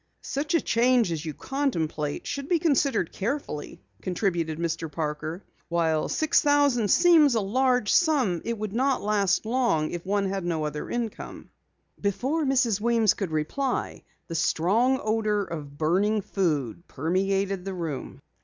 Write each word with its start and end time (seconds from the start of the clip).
"Such 0.23 0.55
a 0.55 0.61
change 0.61 1.11
as 1.11 1.23
you 1.27 1.35
contemplate 1.35 2.25
should 2.25 2.49
be 2.49 2.57
considered 2.57 3.11
carefully," 3.11 3.83
contributed 4.01 4.57
Mr. 4.57 4.91
Parker. 4.91 5.43
"While 5.69 6.09
six 6.09 6.41
thousand 6.41 6.87
seems 6.87 7.35
a 7.35 7.39
large 7.39 7.93
sum 7.93 8.41
it 8.43 8.57
would 8.57 8.73
not 8.73 9.03
last 9.03 9.45
long 9.45 9.91
if 9.91 10.03
one 10.03 10.25
had 10.25 10.43
no 10.43 10.63
other 10.65 10.89
income." 10.89 11.51
Before 12.01 12.45
Mrs. 12.45 12.81
Weems 12.81 13.13
could 13.13 13.29
reply, 13.29 14.01
a 14.27 14.33
strong 14.33 14.99
odor 15.03 15.43
of 15.43 15.77
burning 15.77 16.21
food 16.23 16.87
permeated 16.87 17.63
the 17.63 17.75
room. 17.75 18.21